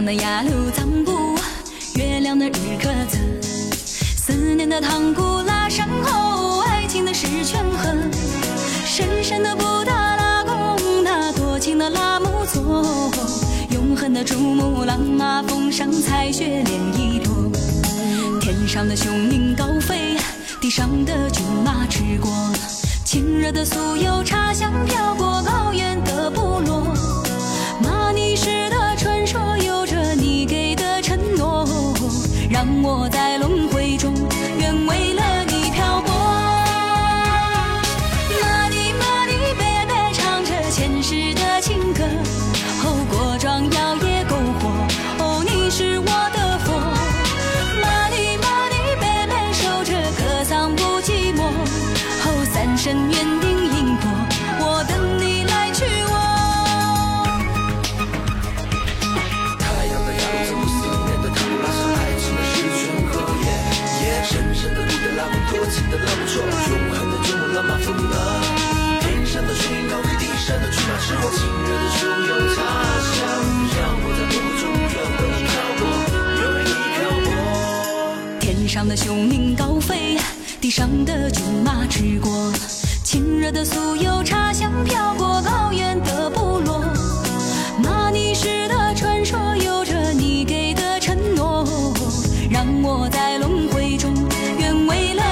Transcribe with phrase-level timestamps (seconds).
[0.00, 1.36] 那雅鲁藏布，
[1.96, 3.18] 月亮的日喀则，
[4.16, 7.88] 思念的唐古拉山后，爱情的石泉河，
[8.86, 13.10] 神圣的布达拉宫，那多情的拉木措，
[13.70, 17.50] 永恒的珠穆朗玛峰上彩雪莲一朵，
[18.40, 20.16] 天上的雄鹰高飞，
[20.60, 22.30] 地上的骏马驰过，
[23.04, 25.27] 亲热的酥油茶香飘过。
[32.88, 33.27] 我在。
[78.78, 80.16] 上的雄鹰高飞
[80.60, 82.52] 地上的骏马驰过。
[83.02, 86.84] 亲热的酥油茶香飘过高原的部落。
[87.82, 91.66] 玛尼石的传说有着你给的承诺
[92.48, 94.14] 让我在轮回中
[94.60, 95.24] 愿为了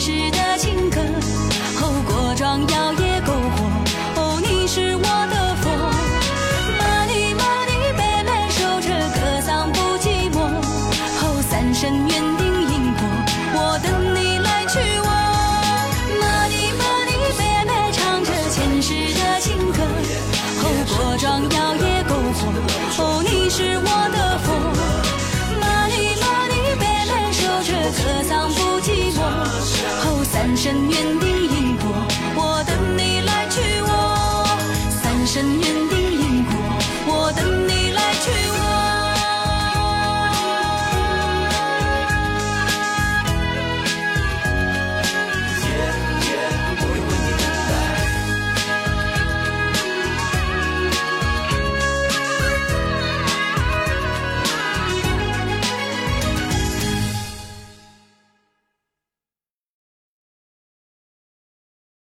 [0.00, 0.98] 前世的情歌
[1.78, 3.70] 后锅庄摇曳篝火
[4.16, 5.68] 哦你是我的佛。
[6.78, 10.38] 玛尼玛尼妹妹守着格桑不寂寞。
[11.50, 12.08] 三生缘
[12.38, 13.02] 定因果
[13.52, 15.08] 我等你来娶我。
[16.18, 18.88] 玛尼玛尼妹妹唱着前世
[19.20, 19.78] 的情歌
[20.62, 20.62] 后
[20.96, 22.40] 锅庄摇曳篝火
[23.02, 23.84] 哦你是我
[24.16, 24.48] 的佛。
[25.60, 27.68] 玛尼玛尼妹妹守着
[28.02, 28.39] 格桑
[30.62, 31.29] 深渊底